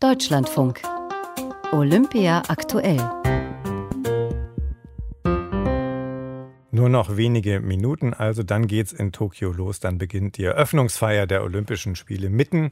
Deutschlandfunk. 0.00 0.80
Olympia 1.72 2.40
aktuell. 2.48 2.96
Nur 6.70 6.88
noch 6.88 7.18
wenige 7.18 7.60
Minuten, 7.60 8.14
also 8.14 8.42
dann 8.42 8.66
geht's 8.66 8.92
in 8.92 9.12
Tokio 9.12 9.52
los. 9.52 9.78
Dann 9.78 9.98
beginnt 9.98 10.38
die 10.38 10.44
Eröffnungsfeier 10.44 11.26
der 11.26 11.42
Olympischen 11.42 11.96
Spiele 11.96 12.30
mitten 12.30 12.70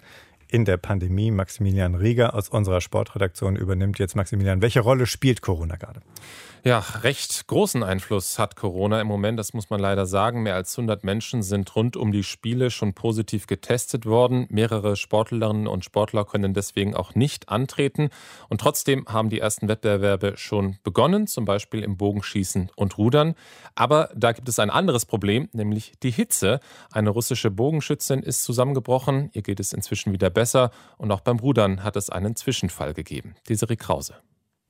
in 0.50 0.64
der 0.64 0.76
Pandemie. 0.76 1.30
Maximilian 1.30 1.94
Rieger 1.94 2.34
aus 2.34 2.48
unserer 2.48 2.80
Sportredaktion 2.80 3.56
übernimmt 3.56 3.98
jetzt. 3.98 4.16
Maximilian, 4.16 4.62
welche 4.62 4.80
Rolle 4.80 5.06
spielt 5.06 5.42
Corona 5.42 5.76
gerade? 5.76 6.00
Ja, 6.64 6.80
recht 7.02 7.46
großen 7.46 7.84
Einfluss 7.84 8.38
hat 8.38 8.56
Corona 8.56 9.00
im 9.00 9.06
Moment, 9.06 9.38
das 9.38 9.54
muss 9.54 9.70
man 9.70 9.78
leider 9.78 10.06
sagen. 10.06 10.42
Mehr 10.42 10.56
als 10.56 10.76
100 10.76 11.04
Menschen 11.04 11.42
sind 11.42 11.74
rund 11.76 11.96
um 11.96 12.10
die 12.10 12.24
Spiele 12.24 12.70
schon 12.70 12.94
positiv 12.94 13.46
getestet 13.46 14.06
worden. 14.06 14.46
Mehrere 14.50 14.96
Sportlerinnen 14.96 15.68
und 15.68 15.84
Sportler 15.84 16.24
können 16.24 16.54
deswegen 16.54 16.96
auch 16.96 17.14
nicht 17.14 17.48
antreten. 17.48 18.10
Und 18.48 18.60
trotzdem 18.60 19.06
haben 19.06 19.30
die 19.30 19.38
ersten 19.38 19.68
Wettbewerbe 19.68 20.34
schon 20.36 20.78
begonnen, 20.82 21.28
zum 21.28 21.44
Beispiel 21.44 21.84
im 21.84 21.96
Bogenschießen 21.96 22.70
und 22.74 22.98
Rudern. 22.98 23.34
Aber 23.76 24.10
da 24.16 24.32
gibt 24.32 24.48
es 24.48 24.58
ein 24.58 24.70
anderes 24.70 25.06
Problem, 25.06 25.48
nämlich 25.52 25.92
die 26.02 26.10
Hitze. 26.10 26.58
Eine 26.90 27.10
russische 27.10 27.52
Bogenschützin 27.52 28.22
ist 28.22 28.42
zusammengebrochen. 28.42 29.30
Ihr 29.32 29.42
geht 29.42 29.60
es 29.60 29.72
inzwischen 29.72 30.12
wieder 30.12 30.28
besser. 30.28 30.37
Und 30.96 31.10
auch 31.10 31.20
beim 31.20 31.38
Rudern 31.38 31.82
hat 31.82 31.96
es 31.96 32.10
einen 32.10 32.36
Zwischenfall 32.36 32.94
gegeben. 32.94 33.34
Desiree 33.48 33.76
Krause. 33.76 34.14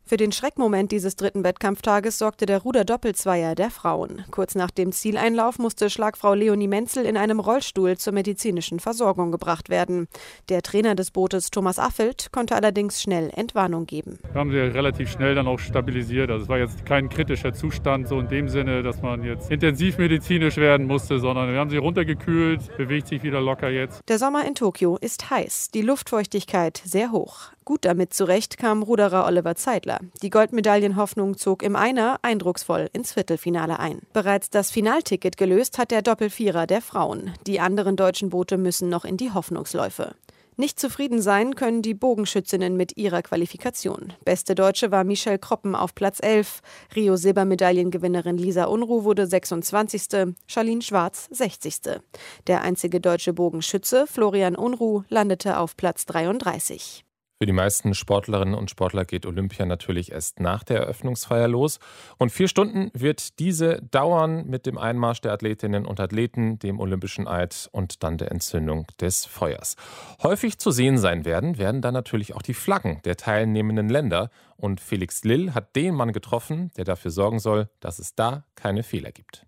Für 0.09 0.17
den 0.17 0.33
Schreckmoment 0.33 0.91
dieses 0.91 1.17
dritten 1.17 1.45
Wettkampftages 1.45 2.17
sorgte 2.17 2.47
der 2.47 2.61
Ruder-Doppelzweier 2.61 3.55
der 3.55 3.69
Frauen. 3.69 4.25
Kurz 4.31 4.55
nach 4.55 4.71
dem 4.71 4.91
Zieleinlauf 4.91 5.59
musste 5.59 5.91
Schlagfrau 5.91 6.33
Leonie 6.33 6.67
Menzel 6.67 7.05
in 7.05 7.19
einem 7.19 7.41
Rollstuhl 7.41 7.99
zur 7.99 8.15
medizinischen 8.15 8.81
Versorgung 8.81 9.33
gebracht 9.33 9.69
werden. 9.69 10.09
Der 10.49 10.63
Trainer 10.63 10.95
des 10.95 11.11
Bootes 11.11 11.51
Thomas 11.51 11.79
Affelt 11.79 12.33
konnte 12.33 12.55
allerdings 12.55 13.03
schnell 13.03 13.31
Entwarnung 13.37 13.85
geben. 13.85 14.19
Wir 14.33 14.41
haben 14.41 14.51
sie 14.51 14.57
relativ 14.57 15.11
schnell 15.11 15.35
dann 15.35 15.47
auch 15.47 15.59
stabilisiert. 15.59 16.31
Also 16.31 16.45
es 16.45 16.49
war 16.49 16.59
jetzt 16.59 16.87
kein 16.87 17.11
kritischer 17.11 17.53
Zustand, 17.53 18.09
so 18.09 18.19
in 18.19 18.29
dem 18.29 18.49
Sinne, 18.49 18.83
dass 18.83 19.03
man 19.03 19.23
jetzt 19.25 19.51
intensivmedizinisch 19.51 20.57
werden 20.57 20.87
musste, 20.87 21.19
sondern 21.19 21.53
wir 21.53 21.59
haben 21.59 21.69
sie 21.69 21.77
runtergekühlt, 21.77 22.75
bewegt 22.79 23.09
sich 23.09 23.23
wieder 23.23 23.43
locker 23.43 23.69
jetzt. 23.69 24.01
Der 24.09 24.19
Sommer 24.19 24.47
in 24.47 24.55
Tokio 24.55 24.97
ist 24.97 25.29
heiß, 25.29 25.71
die 25.73 25.83
Luftfeuchtigkeit 25.83 26.81
sehr 26.83 27.13
hoch. 27.13 27.51
Gut 27.69 27.85
damit 27.85 28.15
zurecht 28.15 28.57
kam 28.57 28.83
Ruderer 28.83 29.27
Oliver 29.27 29.55
Zeidler. 29.55 30.01
Die 30.23 30.31
Goldmedaillenhoffnung 30.31 31.37
zog 31.37 31.63
im 31.63 31.77
Einer 31.77 32.19
eindrucksvoll 32.23 32.89
ins 32.95 33.13
Viertelfinale 33.13 33.79
ein. 33.79 34.01
Bereits 34.15 34.49
das 34.49 34.71
Finalticket 34.71 35.37
gelöst 35.37 35.77
hat 35.77 35.91
der 35.91 36.01
Doppelvierer 36.01 36.67
der 36.67 36.81
Frauen. 36.81 37.35
Die 37.47 37.61
anderen 37.61 37.97
deutschen 37.97 38.31
Boote 38.31 38.57
müssen 38.57 38.89
noch 38.89 39.05
in 39.05 39.19
die 39.19 39.33
Hoffnungsläufe. 39.33 40.15
Nicht 40.57 40.81
zufrieden 40.81 41.21
sein 41.21 41.57
können 41.57 41.83
die 41.83 41.93
Bogenschützinnen 41.93 42.75
mit 42.75 42.97
ihrer 42.97 43.21
Qualifikation. 43.21 44.15
Beste 44.25 44.55
Deutsche 44.55 44.91
war 44.91 45.05
Michelle 45.05 45.39
Kroppen 45.39 45.75
auf 45.75 45.95
Platz 45.95 46.21
11. 46.23 46.63
Rio 46.97 47.17
Silbermedaillengewinnerin 47.17 48.39
Lisa 48.39 48.65
Unruh 48.65 49.05
wurde 49.05 49.27
26. 49.27 50.35
Charlene 50.47 50.81
Schwarz 50.81 51.29
60. 51.33 52.01
Der 52.47 52.63
einzige 52.63 52.99
deutsche 52.99 53.35
Bogenschütze, 53.35 54.07
Florian 54.07 54.57
Unruh, 54.57 55.03
landete 55.11 55.59
auf 55.59 55.77
Platz 55.77 56.07
33. 56.07 57.05
Für 57.41 57.47
die 57.47 57.53
meisten 57.53 57.95
Sportlerinnen 57.95 58.55
und 58.55 58.69
Sportler 58.69 59.05
geht 59.05 59.25
Olympia 59.25 59.65
natürlich 59.65 60.11
erst 60.11 60.41
nach 60.41 60.65
der 60.65 60.79
Eröffnungsfeier 60.79 61.47
los. 61.47 61.79
Und 62.19 62.33
vier 62.33 62.49
Stunden 62.49 62.91
wird 62.95 63.39
diese 63.39 63.81
dauern 63.81 64.49
mit 64.49 64.67
dem 64.67 64.77
Einmarsch 64.77 65.21
der 65.21 65.35
Athletinnen 65.35 65.87
und 65.87 66.01
Athleten, 66.01 66.59
dem 66.59 66.81
Olympischen 66.81 67.29
Eid 67.29 67.69
und 67.71 68.03
dann 68.03 68.19
der 68.19 68.33
Entzündung 68.33 68.89
des 69.01 69.25
Feuers. 69.25 69.77
Häufig 70.21 70.59
zu 70.59 70.73
sehen 70.73 70.99
sein 70.99 71.25
werden, 71.25 71.59
werden 71.59 71.81
dann 71.81 71.95
natürlich 71.95 72.35
auch 72.35 72.43
die 72.43 72.55
Flaggen 72.55 73.01
der 73.05 73.17
teilnehmenden 73.17 73.89
Länder. 73.89 74.31
Und 74.57 74.81
Felix 74.81 75.23
Lill 75.23 75.55
hat 75.55 75.77
den 75.77 75.95
Mann 75.95 76.13
getroffen, 76.13 76.73
der 76.77 76.85
dafür 76.85 77.13
sorgen 77.13 77.39
soll, 77.39 77.69
dass 77.79 78.01
es 78.01 78.17
da 78.17 78.43
keine 78.57 78.83
Fehler 78.83 79.13
gibt. 79.13 79.48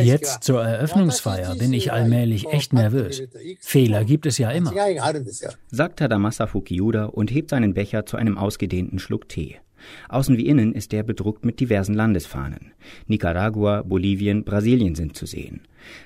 Jetzt 0.00 0.44
zur 0.44 0.64
Eröffnungsfeier 0.64 1.56
bin 1.56 1.74
ich 1.74 1.92
allmählich 1.92 2.48
echt 2.48 2.72
nervös. 2.72 3.22
Fehler 3.60 4.04
gibt 4.04 4.24
es 4.24 4.38
ja 4.38 4.50
immer. 4.50 4.72
Sagt 5.68 5.98
Tadamasa 5.98 6.46
Fukiuda 6.46 7.04
und 7.04 7.30
hebt 7.30 7.50
seinen 7.50 7.74
Becher 7.74 8.06
zu 8.06 8.16
einem 8.16 8.38
ausgedehnten 8.38 8.98
Schluck 8.98 9.28
Tee. 9.28 9.56
Außen 10.08 10.38
wie 10.38 10.46
innen 10.46 10.72
ist 10.72 10.94
er 10.94 11.02
bedruckt 11.02 11.44
mit 11.44 11.60
diversen 11.60 11.94
Landesfahnen. 11.94 12.72
Nicaragua, 13.06 13.82
Bolivien, 13.82 14.42
Brasilien 14.42 14.94
sind 14.94 15.16
zu 15.16 15.26
sehen. 15.26 15.60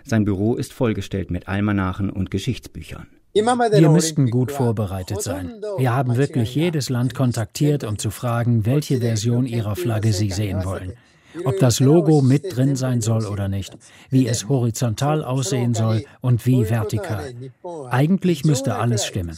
Sein 0.04 0.24
Büro 0.24 0.56
ist 0.56 0.72
vollgestellt 0.72 1.30
mit 1.30 1.46
Almanachen 1.46 2.10
und 2.10 2.32
Geschichtsbüchern. 2.32 3.06
Wir 3.32 3.88
müssten 3.90 4.28
gut 4.28 4.50
vorbereitet 4.50 5.22
sein. 5.22 5.62
Wir 5.78 5.94
haben 5.94 6.16
wirklich 6.16 6.52
jedes 6.56 6.90
Land 6.90 7.14
kontaktiert, 7.14 7.84
um 7.84 7.96
zu 7.96 8.10
fragen, 8.10 8.66
welche 8.66 8.98
Version 8.98 9.46
ihrer 9.46 9.76
Flagge 9.76 10.12
sie 10.12 10.30
sehen 10.30 10.64
wollen 10.64 10.94
ob 11.44 11.58
das 11.58 11.80
Logo 11.80 12.20
mit 12.22 12.56
drin 12.56 12.76
sein 12.76 13.00
soll 13.00 13.26
oder 13.26 13.48
nicht, 13.48 13.76
wie 14.08 14.26
es 14.26 14.48
horizontal 14.48 15.24
aussehen 15.24 15.74
soll 15.74 16.04
und 16.20 16.46
wie 16.46 16.68
vertikal. 16.68 17.34
Eigentlich 17.90 18.44
müsste 18.44 18.76
alles 18.76 19.04
stimmen. 19.04 19.36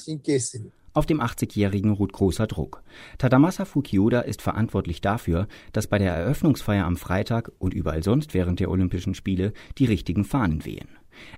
Auf 0.95 1.07
dem 1.07 1.23
80-Jährigen 1.23 1.93
ruht 1.93 2.13
großer 2.13 2.47
Druck. 2.47 2.83
Tadamasa 3.17 3.65
Fukiuda 3.65 4.21
ist 4.21 4.43
verantwortlich 4.43 5.01
dafür, 5.01 5.49
dass 5.73 5.87
bei 5.87 5.99
der 5.99 6.13
Eröffnungsfeier 6.15 6.85
am 6.85 6.97
Freitag 6.97 7.51
und 7.59 7.73
überall 7.73 8.03
sonst 8.03 8.35
während 8.35 8.61
der 8.61 8.71
Olympischen 8.71 9.15
Spiele 9.15 9.55
die 9.79 9.87
richtigen 9.87 10.25
Fahnen 10.25 10.67
wehen. 10.67 10.89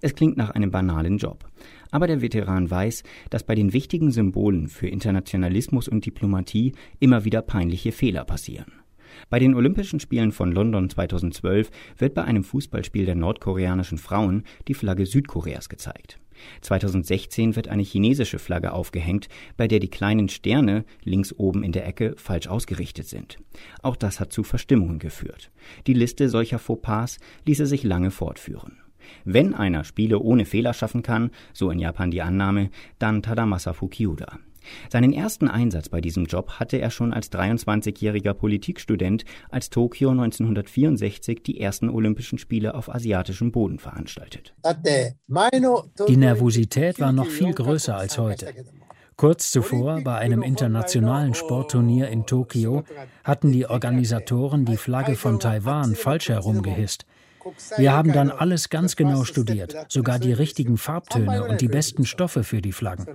Es 0.00 0.14
klingt 0.14 0.37
nach 0.37 0.50
einem 0.50 0.70
banalen 0.70 1.19
Job. 1.19 1.48
Aber 1.93 2.09
der 2.09 2.20
Veteran 2.20 2.69
weiß, 2.69 3.04
dass 3.31 3.44
bei 3.44 3.54
den 3.54 3.72
wichtigen 3.72 4.10
Symbolen 4.10 4.69
für 4.69 4.88
Internationalismus 4.88 5.87
und 5.87 6.04
Diplomatie 6.04 6.72
immer 6.98 7.25
wieder 7.25 7.43
peinliche 7.43 7.93
Fehler 7.93 8.25
passieren. 8.25 8.84
Bei 9.30 9.38
den 9.38 9.54
Olympischen 9.54 10.00
Spielen 10.00 10.32
von 10.32 10.52
London 10.52 10.91
2012 10.91 11.70
wird 11.98 12.14
bei 12.14 12.25
einem 12.25 12.44
Fußballspiel 12.44 13.06
der 13.06 13.14
nordkoreanischen 13.14 13.98
Frauen 13.98 14.44
die 14.69 14.75
Flagge 14.75 15.06
Südkoreas 15.06 15.69
gezeigt. 15.69 16.19
2016 16.60 17.56
wird 17.56 17.69
eine 17.69 17.82
chinesische 17.82 18.38
Flagge 18.38 18.72
aufgehängt, 18.72 19.28
bei 19.56 19.69
der 19.69 19.80
die 19.80 19.91
kleinen 19.91 20.28
Sterne 20.28 20.84
links 21.02 21.32
oben 21.32 21.62
in 21.62 21.72
der 21.72 21.86
Ecke 21.86 22.14
falsch 22.16 22.48
ausgerichtet 22.48 23.08
sind. 23.08 23.38
Auch 23.82 23.97
das 23.97 24.20
hat 24.20 24.32
zu 24.32 24.42
Verstimmungen 24.42 24.98
geführt. 24.98 25.50
Die 25.86 25.94
Liste 25.94 26.28
solcher 26.28 26.58
Fauxpas 26.58 27.19
ließe 27.46 27.66
sich 27.66 27.82
lange 27.82 28.10
fortführen. 28.10 28.78
Wenn 29.25 29.54
einer 29.54 29.84
Spiele 29.84 30.19
ohne 30.19 30.44
Fehler 30.44 30.72
schaffen 30.72 31.02
kann, 31.02 31.31
so 31.52 31.70
in 31.70 31.78
Japan 31.78 32.10
die 32.10 32.22
Annahme, 32.22 32.70
dann 32.98 33.22
Tadamasa 33.22 33.72
Fukiuda. 33.72 34.38
Seinen 34.91 35.12
ersten 35.12 35.48
Einsatz 35.48 35.88
bei 35.88 36.00
diesem 36.00 36.26
Job 36.26 36.52
hatte 36.52 36.78
er 36.78 36.91
schon 36.91 37.12
als 37.12 37.30
23-jähriger 37.32 38.34
Politikstudent, 38.34 39.25
als 39.50 39.70
Tokio 39.70 40.10
1964 40.10 41.42
die 41.42 41.60
ersten 41.60 41.88
Olympischen 41.88 42.38
Spiele 42.38 42.75
auf 42.75 42.92
asiatischem 42.94 43.52
Boden 43.52 43.78
veranstaltet. 43.78 44.54
Die 46.08 46.16
Nervosität 46.16 47.00
war 47.00 47.12
noch 47.12 47.28
viel 47.28 47.52
größer 47.52 47.97
als 47.97 48.19
heute. 48.19 48.52
Kurz 49.16 49.52
zuvor, 49.52 50.00
bei 50.02 50.16
einem 50.16 50.42
internationalen 50.42 51.34
Sportturnier 51.34 52.08
in 52.08 52.26
Tokio, 52.26 52.82
hatten 53.22 53.52
die 53.52 53.66
Organisatoren 53.66 54.64
die 54.64 54.76
Flagge 54.76 55.14
von 55.14 55.38
Taiwan 55.38 55.94
falsch 55.94 56.31
herumgehisst. 56.31 57.06
Wir 57.76 57.92
haben 57.92 58.12
dann 58.12 58.31
alles 58.31 58.70
ganz 58.70 58.96
genau 58.96 59.25
studiert, 59.25 59.86
sogar 59.88 60.19
die 60.19 60.32
richtigen 60.32 60.78
Farbtöne 60.78 61.44
und 61.44 61.60
die 61.60 61.69
besten 61.69 62.06
Stoffe 62.06 62.42
für 62.42 62.60
die 62.60 62.72
Flaggen. 62.72 63.06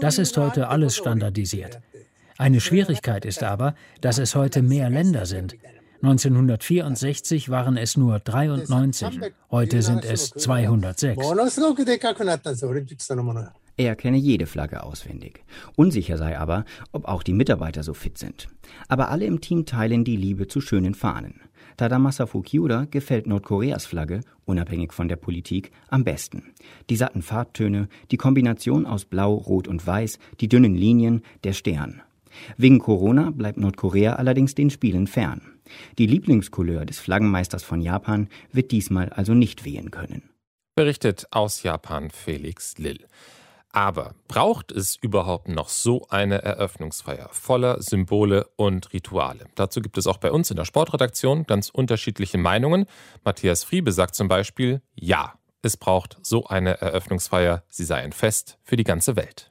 Das 0.00 0.18
ist 0.18 0.36
heute 0.36 0.68
alles 0.68 0.96
standardisiert. 0.96 1.80
Eine 2.38 2.60
Schwierigkeit 2.60 3.24
ist 3.24 3.42
aber, 3.42 3.74
dass 4.00 4.18
es 4.18 4.34
heute 4.34 4.62
mehr 4.62 4.88
Länder 4.90 5.26
sind. 5.26 5.56
1964 6.02 7.50
waren 7.50 7.76
es 7.76 7.98
nur 7.98 8.18
93, 8.18 9.20
heute 9.50 9.82
sind 9.82 10.04
es 10.04 10.30
206. 10.30 11.22
Er 13.76 13.96
kenne 13.96 14.16
jede 14.16 14.46
Flagge 14.46 14.82
auswendig. 14.82 15.44
Unsicher 15.76 16.16
sei 16.16 16.38
aber, 16.38 16.64
ob 16.92 17.06
auch 17.06 17.22
die 17.22 17.32
Mitarbeiter 17.32 17.82
so 17.82 17.94
fit 17.94 18.18
sind. 18.18 18.48
Aber 18.88 19.10
alle 19.10 19.26
im 19.26 19.40
Team 19.40 19.66
teilen 19.66 20.04
die 20.04 20.16
Liebe 20.16 20.48
zu 20.48 20.60
schönen 20.60 20.94
Fahnen. 20.94 21.40
Tadamasa 21.80 22.26
Fukiuda 22.26 22.84
gefällt 22.90 23.26
Nordkoreas 23.26 23.86
Flagge, 23.86 24.20
unabhängig 24.44 24.92
von 24.92 25.08
der 25.08 25.16
Politik, 25.16 25.72
am 25.88 26.04
besten. 26.04 26.52
Die 26.90 26.96
satten 26.96 27.22
Farbtöne, 27.22 27.88
die 28.10 28.18
Kombination 28.18 28.84
aus 28.84 29.06
Blau, 29.06 29.32
Rot 29.32 29.66
und 29.66 29.86
Weiß, 29.86 30.18
die 30.40 30.48
dünnen 30.48 30.74
Linien, 30.74 31.22
der 31.42 31.54
Stern. 31.54 32.02
Wegen 32.58 32.80
Corona 32.80 33.30
bleibt 33.30 33.56
Nordkorea 33.56 34.16
allerdings 34.16 34.54
den 34.54 34.68
Spielen 34.68 35.06
fern. 35.06 35.40
Die 35.96 36.06
Lieblingscouleur 36.06 36.84
des 36.84 36.98
Flaggenmeisters 36.98 37.62
von 37.62 37.80
Japan 37.80 38.28
wird 38.52 38.72
diesmal 38.72 39.08
also 39.08 39.32
nicht 39.32 39.64
wehen 39.64 39.90
können. 39.90 40.28
Berichtet 40.76 41.28
aus 41.30 41.62
Japan 41.62 42.10
Felix 42.10 42.76
Lill. 42.76 43.06
Aber 43.72 44.14
braucht 44.26 44.72
es 44.72 44.96
überhaupt 44.96 45.48
noch 45.48 45.68
so 45.68 46.06
eine 46.08 46.42
Eröffnungsfeier 46.42 47.28
voller 47.30 47.80
Symbole 47.80 48.48
und 48.56 48.92
Rituale? 48.92 49.46
Dazu 49.54 49.80
gibt 49.80 49.96
es 49.96 50.08
auch 50.08 50.16
bei 50.16 50.32
uns 50.32 50.50
in 50.50 50.56
der 50.56 50.64
Sportredaktion 50.64 51.44
ganz 51.44 51.68
unterschiedliche 51.68 52.38
Meinungen. 52.38 52.86
Matthias 53.24 53.62
Friebe 53.62 53.92
sagt 53.92 54.16
zum 54.16 54.26
Beispiel, 54.26 54.82
ja, 54.94 55.34
es 55.62 55.76
braucht 55.76 56.18
so 56.22 56.46
eine 56.46 56.80
Eröffnungsfeier, 56.80 57.62
sie 57.68 57.84
sei 57.84 57.96
ein 57.96 58.12
Fest 58.12 58.58
für 58.64 58.76
die 58.76 58.84
ganze 58.84 59.14
Welt. 59.14 59.50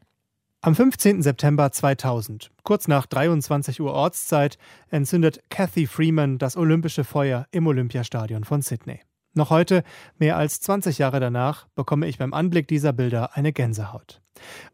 Am 0.62 0.76
15. 0.76 1.22
September 1.22 1.72
2000, 1.72 2.52
kurz 2.64 2.90
nach 2.90 3.06
23 3.06 3.80
Uhr 3.80 3.94
Ortszeit, 3.94 4.58
entzündet 4.90 5.40
Kathy 5.50 5.88
Freeman 5.88 6.38
das 6.38 6.58
olympische 6.58 7.06
Feuer 7.06 7.48
im 7.52 7.66
Olympiastadion 7.68 8.44
von 8.44 8.62
Sydney. 8.62 9.00
Noch 9.40 9.52
heute, 9.52 9.84
mehr 10.18 10.36
als 10.36 10.60
20 10.60 10.98
Jahre 10.98 11.22
danach, 11.22 11.70
bekomme 11.74 12.08
ich 12.10 12.18
beim 12.18 12.34
Anblick 12.34 12.68
dieser 12.68 12.92
Bilder 12.92 13.38
eine 13.38 13.54
Gänsehaut. 13.54 14.22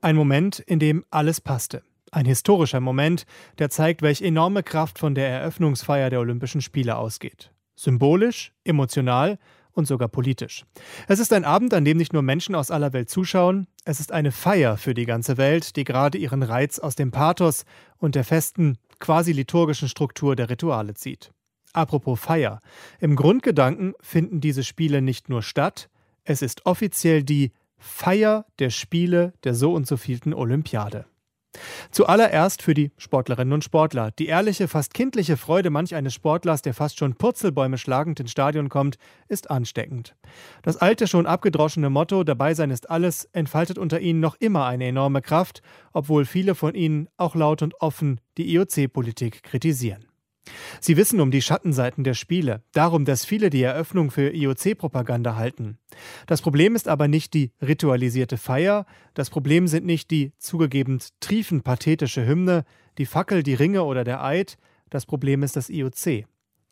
Ein 0.01 0.15
Moment, 0.15 0.57
in 0.57 0.79
dem 0.79 1.05
alles 1.11 1.39
passte. 1.39 1.83
Ein 2.11 2.25
historischer 2.25 2.79
Moment, 2.79 3.27
der 3.59 3.69
zeigt, 3.69 4.01
welche 4.01 4.25
enorme 4.25 4.63
Kraft 4.63 4.97
von 4.97 5.13
der 5.13 5.29
Eröffnungsfeier 5.29 6.09
der 6.09 6.19
Olympischen 6.19 6.61
Spiele 6.61 6.97
ausgeht. 6.97 7.51
Symbolisch, 7.75 8.53
emotional 8.63 9.37
und 9.71 9.85
sogar 9.85 10.07
politisch. 10.07 10.65
Es 11.07 11.19
ist 11.19 11.31
ein 11.31 11.45
Abend, 11.45 11.71
an 11.75 11.85
dem 11.85 11.97
nicht 11.97 12.13
nur 12.13 12.23
Menschen 12.23 12.55
aus 12.55 12.71
aller 12.71 12.91
Welt 12.91 13.11
zuschauen, 13.11 13.67
es 13.83 13.99
ist 13.99 14.11
eine 14.11 14.31
Feier 14.31 14.77
für 14.77 14.95
die 14.95 15.05
ganze 15.05 15.37
Welt, 15.37 15.75
die 15.75 15.83
gerade 15.83 16.17
ihren 16.17 16.41
Reiz 16.41 16.79
aus 16.79 16.95
dem 16.95 17.11
Pathos 17.11 17.65
und 17.99 18.15
der 18.15 18.23
festen, 18.23 18.79
quasi 18.99 19.31
liturgischen 19.31 19.89
Struktur 19.89 20.35
der 20.35 20.49
Rituale 20.49 20.95
zieht. 20.95 21.34
Apropos 21.75 22.19
Feier. 22.19 22.59
Im 22.99 23.15
Grundgedanken 23.15 23.93
finden 23.99 24.41
diese 24.41 24.63
Spiele 24.63 25.01
nicht 25.01 25.29
nur 25.29 25.43
statt, 25.43 25.89
es 26.23 26.41
ist 26.41 26.65
offiziell 26.65 27.23
die 27.23 27.51
Feier 27.77 28.45
der 28.59 28.69
Spiele 28.69 29.33
der 29.43 29.53
so 29.53 29.73
und 29.73 29.85
so 29.85 29.97
vielten 29.97 30.33
Olympiade. 30.33 31.05
Zuallererst 31.91 32.61
für 32.61 32.73
die 32.73 32.91
Sportlerinnen 32.97 33.53
und 33.53 33.63
Sportler. 33.63 34.11
Die 34.11 34.27
ehrliche, 34.27 34.67
fast 34.67 34.93
kindliche 34.93 35.37
Freude 35.37 35.69
manch 35.69 35.95
eines 35.95 36.13
Sportlers, 36.13 36.61
der 36.61 36.73
fast 36.73 36.97
schon 36.97 37.15
Purzelbäume 37.15 37.77
schlagend 37.77 38.19
ins 38.19 38.31
Stadion 38.31 38.69
kommt, 38.69 38.97
ist 39.27 39.49
ansteckend. 39.49 40.15
Das 40.63 40.77
alte, 40.77 41.07
schon 41.07 41.25
abgedroschene 41.25 41.89
Motto 41.89 42.23
Dabei 42.23 42.53
sein 42.53 42.71
ist 42.71 42.89
alles 42.89 43.25
entfaltet 43.31 43.77
unter 43.77 43.99
ihnen 43.99 44.19
noch 44.19 44.35
immer 44.35 44.65
eine 44.65 44.85
enorme 44.85 45.21
Kraft, 45.21 45.61
obwohl 45.93 46.25
viele 46.25 46.55
von 46.55 46.75
ihnen 46.75 47.07
auch 47.17 47.35
laut 47.35 47.61
und 47.61 47.79
offen 47.81 48.19
die 48.37 48.53
IOC-Politik 48.53 49.43
kritisieren. 49.43 50.05
Sie 50.79 50.97
wissen 50.97 51.19
um 51.19 51.31
die 51.31 51.41
Schattenseiten 51.41 52.03
der 52.03 52.13
Spiele, 52.13 52.63
darum, 52.71 53.05
dass 53.05 53.25
viele 53.25 53.49
die 53.49 53.63
Eröffnung 53.63 54.11
für 54.11 54.33
IOC-Propaganda 54.33 55.35
halten. 55.35 55.77
Das 56.27 56.41
Problem 56.41 56.75
ist 56.75 56.87
aber 56.87 57.07
nicht 57.07 57.33
die 57.33 57.51
ritualisierte 57.61 58.37
Feier, 58.37 58.85
das 59.13 59.29
Problem 59.29 59.67
sind 59.67 59.85
nicht 59.85 60.11
die 60.11 60.33
zugegeben 60.37 60.99
triefenpathetische 61.19 62.25
Hymne, 62.25 62.63
die 62.97 63.05
Fackel, 63.05 63.43
die 63.43 63.53
Ringe 63.53 63.83
oder 63.83 64.03
der 64.03 64.23
Eid, 64.23 64.57
das 64.89 65.05
Problem 65.05 65.43
ist 65.43 65.55
das 65.55 65.69
IOC. 65.69 66.25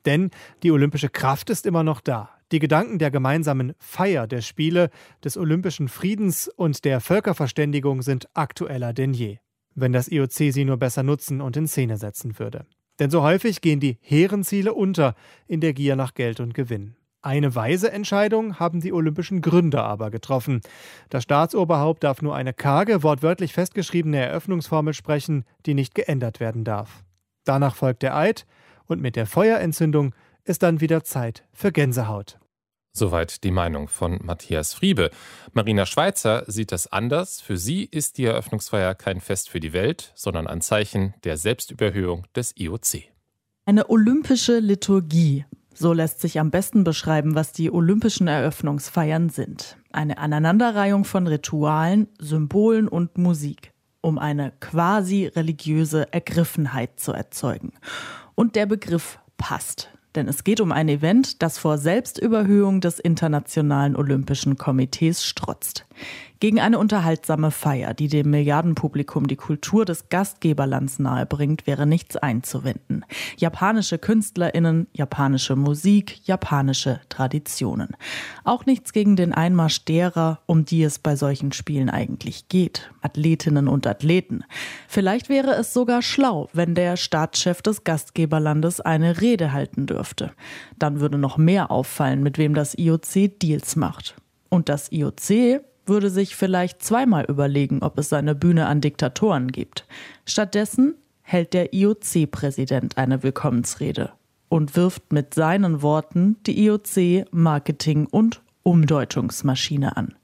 Denn 0.06 0.32
die 0.64 0.72
olympische 0.72 1.10
Kraft 1.10 1.50
ist 1.50 1.66
immer 1.66 1.84
noch 1.84 2.02
da. 2.02 2.30
Die 2.52 2.60
Gedanken 2.60 3.00
der 3.00 3.10
gemeinsamen 3.10 3.74
Feier 3.80 4.28
der 4.28 4.42
Spiele, 4.42 4.90
des 5.24 5.38
olympischen 5.38 5.88
Friedens 5.88 6.48
und 6.48 6.86
der 6.86 7.02
Völkerverständigung 7.02 8.02
sind 8.02 8.28
aktueller 8.36 8.94
denn 8.94 9.14
je. 9.14 9.40
Wenn 9.76 9.92
das 9.92 10.08
IOC 10.08 10.54
sie 10.54 10.66
nur 10.66 10.78
besser 10.78 11.02
nutzen 11.02 11.42
und 11.42 11.58
in 11.58 11.68
Szene 11.68 11.98
setzen 11.98 12.38
würde. 12.38 12.68
Denn 13.00 13.10
so 13.10 13.24
häufig 13.24 13.62
gehen 13.62 13.80
die 13.80 13.98
hehren 14.02 14.44
Ziele 14.44 14.74
unter 14.74 15.16
in 15.48 15.62
der 15.62 15.74
Gier 15.74 15.96
nach 15.96 16.14
Geld 16.14 16.40
und 16.40 16.54
Gewinn. 16.54 16.96
Eine 17.22 17.56
weise 17.56 17.90
Entscheidung 17.92 18.60
haben 18.60 18.82
die 18.82 18.92
olympischen 18.92 19.42
Gründer 19.42 19.86
aber 19.86 20.12
getroffen. 20.12 20.60
Das 21.10 21.24
Staatsoberhaupt 21.24 22.04
darf 22.04 22.22
nur 22.22 22.36
eine 22.36 22.54
karge, 22.54 23.02
wortwörtlich 23.02 23.54
festgeschriebene 23.54 24.18
Eröffnungsformel 24.18 24.94
sprechen, 24.94 25.46
die 25.66 25.74
nicht 25.74 25.96
geändert 25.96 26.42
werden 26.42 26.66
darf. 26.66 27.04
Danach 27.46 27.76
folgt 27.76 28.04
der 28.04 28.16
Eid 28.16 28.46
und 28.88 29.02
mit 29.02 29.16
der 29.16 29.26
Feuerentzündung 29.26 30.14
ist 30.44 30.64
dann 30.64 30.82
wieder 30.82 31.06
Zeit 31.06 31.46
für 31.54 31.72
Gänsehaut. 31.72 32.40
Soweit 32.96 33.44
die 33.44 33.50
Meinung 33.50 33.88
von 33.88 34.20
Matthias 34.24 34.76
Friebe. 34.76 35.10
Marina 35.52 35.88
Schweizer 35.88 36.44
sieht 36.46 36.72
das 36.72 36.86
anders. 36.86 37.42
Für 37.42 37.58
sie 37.58 37.86
ist 37.86 38.20
die 38.20 38.26
Eröffnungsfeier 38.26 38.94
kein 38.94 39.20
Fest 39.20 39.50
für 39.50 39.60
die 39.60 39.74
Welt, 39.74 40.12
sondern 40.14 40.46
ein 40.46 40.62
Zeichen 40.62 41.16
der 41.24 41.38
Selbstüberhöhung 41.38 42.28
des 42.36 42.54
IOC. 42.56 43.06
Eine 43.66 43.90
olympische 43.90 44.60
Liturgie. 44.60 45.46
So 45.74 45.92
lässt 45.92 46.22
sich 46.22 46.40
am 46.40 46.52
besten 46.52 46.84
beschreiben, 46.84 47.34
was 47.34 47.52
die 47.52 47.72
olympischen 47.72 48.28
Eröffnungsfeiern 48.28 49.30
sind. 49.30 49.78
Eine 49.92 50.20
Aneinanderreihung 50.20 51.04
von 51.04 51.26
Ritualen, 51.26 52.10
Symbolen 52.20 52.88
und 52.88 53.18
Musik, 53.18 53.72
um 54.02 54.20
eine 54.20 54.54
quasi 54.60 55.26
religiöse 55.26 56.14
Ergriffenheit 56.14 57.00
zu 57.00 57.12
erzeugen. 57.12 57.74
Und 58.36 58.56
der 58.56 58.68
Begriff 58.68 59.18
passt. 59.38 59.93
Denn 60.16 60.28
es 60.28 60.44
geht 60.44 60.62
um 60.62 60.72
ein 60.72 60.90
Event, 60.90 61.42
das 61.42 61.58
vor 61.58 61.78
Selbstüberhöhung 61.78 62.82
des 62.82 63.00
Internationalen 63.00 63.96
Olympischen 63.96 64.58
Komitees 64.58 65.26
strotzt 65.26 65.86
gegen 66.40 66.60
eine 66.60 66.78
unterhaltsame 66.78 67.52
Feier, 67.52 67.94
die 67.94 68.08
dem 68.08 68.30
Milliardenpublikum 68.30 69.28
die 69.28 69.36
Kultur 69.36 69.86
des 69.86 70.10
Gastgeberlands 70.10 71.00
nahebringt, 71.00 71.68
wäre 71.68 71.86
nichts 71.86 72.18
einzuwenden. 72.18 73.06
Japanische 73.38 73.98
KünstlerInnen, 73.98 74.88
japanische 74.94 75.56
Musik, 75.56 76.20
japanische 76.28 77.00
Traditionen. 77.10 77.96
Auch 78.44 78.66
nichts 78.66 78.94
gegen 78.94 79.16
den 79.16 79.34
Einmarsch 79.34 79.86
derer, 79.86 80.40
um 80.46 80.66
die 80.66 80.84
es 80.84 81.00
bei 81.00 81.16
solchen 81.16 81.52
Spielen 81.52 81.90
eigentlich 81.90 82.50
geht. 82.50 82.92
Athletinnen 83.02 83.68
und 83.68 83.88
Athleten. 83.88 84.44
Vielleicht 84.88 85.30
wäre 85.30 85.52
es 85.56 85.74
sogar 85.74 86.02
schlau, 86.02 86.50
wenn 86.54 86.76
der 86.76 86.98
Staatschef 86.98 87.62
des 87.62 87.84
Gastgeberlandes 87.84 88.82
eine 88.82 89.22
Rede 89.22 89.52
halten 89.52 89.86
dürfte. 89.86 90.32
Dann 90.78 91.00
würde 91.00 91.18
noch 91.18 91.38
mehr 91.38 91.72
auffallen, 91.72 92.24
mit 92.24 92.38
wem 92.38 92.54
das 92.54 92.78
IOC 92.78 93.40
Deals 93.40 93.76
macht. 93.76 94.16
Und 94.50 94.70
das 94.70 94.92
IOC 94.92 95.62
würde 95.86 96.10
sich 96.10 96.36
vielleicht 96.36 96.84
zweimal 96.84 97.26
überlegen, 97.26 97.82
ob 97.82 97.98
es 97.98 98.10
seine 98.10 98.36
Bühne 98.36 98.68
an 98.68 98.82
Diktatoren 98.82 99.52
gibt. 99.52 99.86
Stattdessen 100.26 100.96
hält 101.22 101.54
der 101.54 101.74
IOC-Präsident 101.74 102.98
eine 102.98 103.24
Willkommensrede 103.24 104.12
und 104.50 104.76
wirft 104.76 105.12
mit 105.12 105.34
seinen 105.34 105.82
Worten 105.82 106.38
die 106.46 106.68
IOC-Marketing- 106.68 108.08
und 108.08 108.42
Umdeutungsmaschine 108.64 109.98
an. 109.98 110.16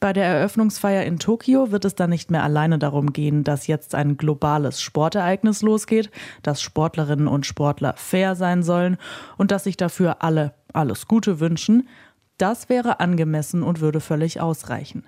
Bei 0.00 0.14
der 0.14 0.24
Eröffnungsfeier 0.24 1.04
in 1.04 1.18
Tokio 1.18 1.72
wird 1.72 1.84
es 1.84 1.94
dann 1.94 2.08
nicht 2.08 2.30
mehr 2.30 2.42
alleine 2.42 2.78
darum 2.78 3.12
gehen, 3.12 3.44
dass 3.44 3.66
jetzt 3.66 3.94
ein 3.94 4.16
globales 4.16 4.80
Sportereignis 4.80 5.60
losgeht, 5.60 6.10
dass 6.42 6.62
Sportlerinnen 6.62 7.28
und 7.28 7.44
Sportler 7.44 7.92
fair 7.98 8.34
sein 8.34 8.62
sollen 8.62 8.96
und 9.36 9.50
dass 9.50 9.64
sich 9.64 9.76
dafür 9.76 10.22
alle 10.22 10.54
alles 10.72 11.06
Gute 11.06 11.40
wünschen, 11.40 11.88
das 12.40 12.68
wäre 12.68 13.00
angemessen 13.00 13.62
und 13.62 13.80
würde 13.80 14.00
völlig 14.00 14.40
ausreichen. 14.40 15.04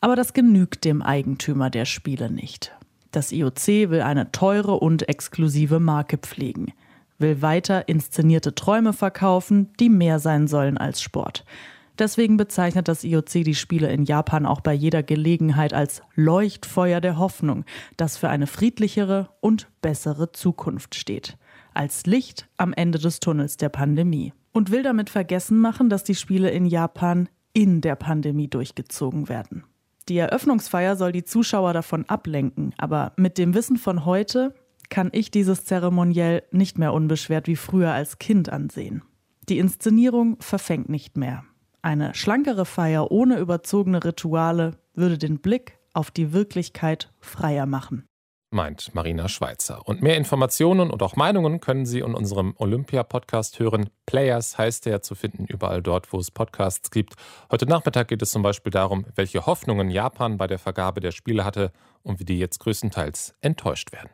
Aber 0.00 0.16
das 0.16 0.32
genügt 0.32 0.84
dem 0.84 1.02
Eigentümer 1.02 1.70
der 1.70 1.84
Spiele 1.84 2.30
nicht. 2.30 2.72
Das 3.12 3.32
IOC 3.32 3.90
will 3.90 4.02
eine 4.02 4.30
teure 4.32 4.74
und 4.74 5.08
exklusive 5.08 5.80
Marke 5.80 6.18
pflegen, 6.18 6.72
will 7.18 7.40
weiter 7.40 7.88
inszenierte 7.88 8.54
Träume 8.54 8.92
verkaufen, 8.92 9.72
die 9.80 9.88
mehr 9.88 10.18
sein 10.18 10.48
sollen 10.48 10.76
als 10.76 11.00
Sport. 11.00 11.44
Deswegen 11.98 12.36
bezeichnet 12.36 12.88
das 12.88 13.04
IOC 13.04 13.44
die 13.44 13.54
Spiele 13.54 13.90
in 13.90 14.04
Japan 14.04 14.44
auch 14.44 14.60
bei 14.60 14.74
jeder 14.74 15.02
Gelegenheit 15.02 15.72
als 15.72 16.02
Leuchtfeuer 16.14 17.00
der 17.00 17.16
Hoffnung, 17.16 17.64
das 17.96 18.18
für 18.18 18.28
eine 18.28 18.46
friedlichere 18.46 19.30
und 19.40 19.68
bessere 19.80 20.32
Zukunft 20.32 20.94
steht. 20.94 21.38
Als 21.72 22.04
Licht 22.04 22.48
am 22.58 22.74
Ende 22.74 22.98
des 22.98 23.20
Tunnels 23.20 23.56
der 23.56 23.70
Pandemie 23.70 24.34
und 24.56 24.70
will 24.70 24.82
damit 24.82 25.10
vergessen 25.10 25.58
machen, 25.58 25.90
dass 25.90 26.02
die 26.02 26.14
Spiele 26.14 26.50
in 26.50 26.64
Japan 26.64 27.28
in 27.52 27.82
der 27.82 27.94
Pandemie 27.94 28.48
durchgezogen 28.48 29.28
werden. 29.28 29.64
Die 30.08 30.16
Eröffnungsfeier 30.16 30.96
soll 30.96 31.12
die 31.12 31.24
Zuschauer 31.24 31.74
davon 31.74 32.08
ablenken, 32.08 32.74
aber 32.78 33.12
mit 33.18 33.36
dem 33.36 33.52
Wissen 33.52 33.76
von 33.76 34.06
heute 34.06 34.54
kann 34.88 35.10
ich 35.12 35.30
dieses 35.30 35.66
Zeremoniell 35.66 36.42
nicht 36.52 36.78
mehr 36.78 36.94
unbeschwert 36.94 37.48
wie 37.48 37.56
früher 37.56 37.92
als 37.92 38.18
Kind 38.18 38.48
ansehen. 38.48 39.02
Die 39.50 39.58
Inszenierung 39.58 40.38
verfängt 40.40 40.88
nicht 40.88 41.18
mehr. 41.18 41.44
Eine 41.82 42.14
schlankere 42.14 42.64
Feier 42.64 43.10
ohne 43.10 43.38
überzogene 43.38 44.02
Rituale 44.02 44.78
würde 44.94 45.18
den 45.18 45.40
Blick 45.40 45.78
auf 45.92 46.10
die 46.10 46.32
Wirklichkeit 46.32 47.12
freier 47.20 47.66
machen 47.66 48.06
meint 48.56 48.94
Marina 48.94 49.28
Schweizer. 49.28 49.86
Und 49.86 50.02
mehr 50.02 50.16
Informationen 50.16 50.90
und 50.90 51.02
auch 51.02 51.14
Meinungen 51.14 51.60
können 51.60 51.84
Sie 51.84 52.00
in 52.00 52.14
unserem 52.14 52.54
Olympia-Podcast 52.56 53.60
hören. 53.60 53.90
Players 54.06 54.56
heißt 54.56 54.86
er 54.86 55.02
zu 55.02 55.14
finden 55.14 55.44
überall 55.44 55.82
dort, 55.82 56.12
wo 56.12 56.18
es 56.18 56.30
Podcasts 56.30 56.90
gibt. 56.90 57.14
Heute 57.50 57.66
Nachmittag 57.66 58.08
geht 58.08 58.22
es 58.22 58.30
zum 58.30 58.42
Beispiel 58.42 58.72
darum, 58.72 59.04
welche 59.14 59.44
Hoffnungen 59.44 59.90
Japan 59.90 60.38
bei 60.38 60.46
der 60.46 60.58
Vergabe 60.58 61.00
der 61.00 61.12
Spiele 61.12 61.44
hatte 61.44 61.70
und 62.02 62.18
wie 62.18 62.24
die 62.24 62.38
jetzt 62.38 62.58
größtenteils 62.58 63.34
enttäuscht 63.42 63.92
werden. 63.92 64.08